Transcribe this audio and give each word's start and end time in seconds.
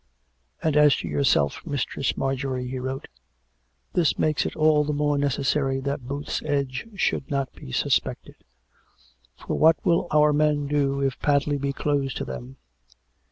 "And 0.63 0.75
as 0.77 0.95
to 0.95 1.07
yourself, 1.07 1.63
Mistress 1.63 2.17
Marjorie," 2.17 2.67
he 2.67 2.79
wrote," 2.79 3.07
this 3.93 4.17
makes 4.17 4.47
it 4.47 4.55
all 4.55 4.83
the 4.83 4.93
more 4.93 5.15
necessary 5.15 5.79
that 5.81 6.07
Booth's 6.07 6.41
Edge 6.43 6.87
should 6.95 7.29
not 7.29 7.53
be 7.53 7.71
suspected; 7.71 8.37
for 9.35 9.59
what 9.59 9.75
will 9.85 10.07
our 10.11 10.33
men 10.33 10.65
do 10.65 11.01
if 11.01 11.19
Padley 11.19 11.59
be 11.59 11.71
closed 11.71 12.17
to 12.17 12.25
them.'' 12.25 12.57